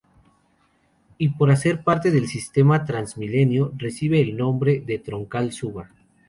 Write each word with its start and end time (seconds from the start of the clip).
Y 1.19 1.29
por 1.29 1.51
hacer 1.51 1.83
parte 1.83 2.09
del 2.09 2.27
sistema 2.27 2.85
TransMilenio 2.85 3.71
recibe 3.77 4.19
el 4.19 4.35
nombre 4.35 4.79
de 4.79 4.97
Troncal 4.97 5.51
Suba. 5.51 5.91